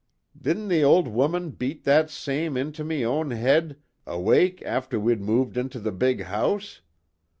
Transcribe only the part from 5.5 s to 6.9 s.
into the big house?